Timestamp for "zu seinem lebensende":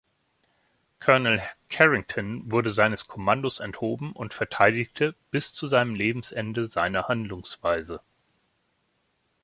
5.53-6.65